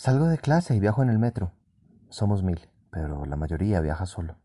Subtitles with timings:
[0.00, 1.52] Salgo de clase y viajo en el metro.
[2.08, 4.38] Somos mil, pero la mayoría viaja solo.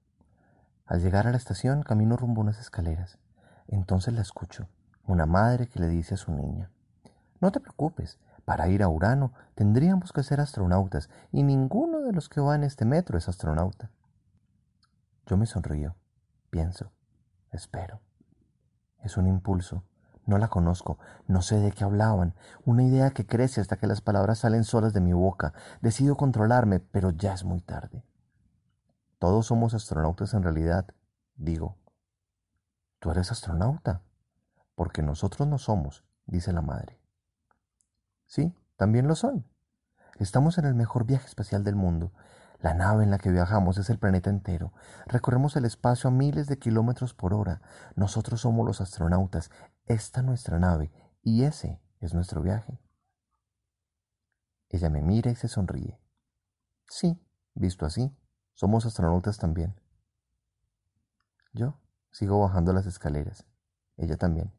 [0.86, 3.20] Al llegar a la estación camino rumbo unas escaleras.
[3.70, 4.68] Entonces la escucho,
[5.06, 6.72] una madre que le dice a su niña,
[7.40, 12.28] No te preocupes, para ir a Urano tendríamos que ser astronautas y ninguno de los
[12.28, 13.90] que va en este metro es astronauta.
[15.26, 15.96] Yo me sonrío,
[16.50, 16.92] pienso,
[17.54, 18.02] espero.
[19.00, 19.86] Es un impulso,
[20.26, 20.98] no la conozco,
[21.28, 22.34] no sé de qué hablaban,
[22.66, 25.54] una idea que crece hasta que las palabras salen solas de mi boca.
[25.82, 28.04] Decido controlarme, pero ya es muy tarde.
[29.20, 30.86] Todos somos astronautas en realidad,
[31.36, 31.78] digo.
[33.00, 34.02] ¿Tú eres astronauta?
[34.76, 37.00] Porque nosotros no somos, dice la madre.
[38.26, 39.46] Sí, también lo son.
[40.18, 42.12] Estamos en el mejor viaje espacial del mundo.
[42.60, 44.74] La nave en la que viajamos es el planeta entero.
[45.06, 47.62] Recorremos el espacio a miles de kilómetros por hora.
[47.96, 49.52] Nosotros somos los astronautas.
[49.86, 52.80] Esta nuestra nave y ese es nuestro viaje.
[54.70, 56.00] Ella me mira y se sonríe.
[56.90, 58.18] Sí, visto así,
[58.54, 59.80] somos astronautas también.
[61.54, 61.80] Yo
[62.12, 63.46] sigo bajando las escaleras.
[63.98, 64.52] Ella también.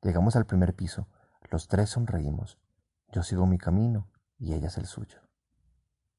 [0.00, 1.08] Llegamos al primer piso.
[1.50, 2.58] Los tres sonreímos.
[3.08, 5.20] Yo sigo mi camino y ella es el suyo.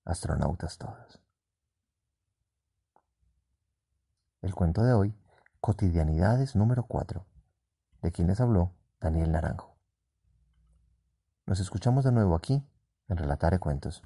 [0.05, 1.19] Astronautas todos.
[4.41, 5.17] El cuento de hoy,
[5.59, 7.25] Cotidianidades número 4,
[8.03, 9.75] de quien les habló Daniel Naranjo.
[11.45, 12.61] Nos escuchamos de nuevo aquí
[13.07, 14.03] en Relatare Cuentos.